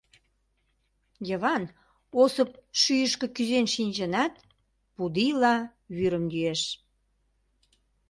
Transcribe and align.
Йыван 1.27 1.63
Осып 2.21 2.51
шӱйышкӧ 2.79 3.27
кӱзен 3.35 3.65
шинчынат, 3.73 4.33
пудийла 4.95 5.55
вӱрым 5.95 6.25
йӱэш. 6.33 6.61